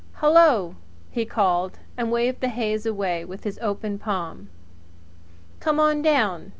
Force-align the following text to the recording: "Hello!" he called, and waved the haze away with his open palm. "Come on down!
"Hello!" 0.13 0.77
he 1.11 1.25
called, 1.27 1.77
and 1.95 2.11
waved 2.11 2.41
the 2.41 2.47
haze 2.47 2.87
away 2.87 3.23
with 3.23 3.43
his 3.43 3.59
open 3.61 3.99
palm. 3.99 4.49
"Come 5.59 5.79
on 5.79 6.01
down! 6.01 6.49